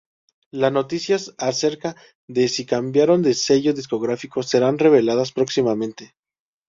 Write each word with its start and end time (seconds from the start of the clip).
La 0.49 0.71
noticias 0.71 1.35
acerca 1.37 1.95
de 2.27 2.47
si 2.47 2.65
cambiaran 2.65 3.21
de 3.21 3.35
sello 3.35 3.71
discográfico 3.71 4.41
serán 4.41 4.79
reveladas 4.79 5.31
próximamente. 5.31 6.15